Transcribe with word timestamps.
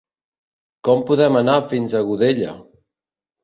Com 0.89 1.03
podem 1.11 1.39
anar 1.43 1.59
fins 1.77 1.95
a 1.95 2.05
Godella? 2.11 2.59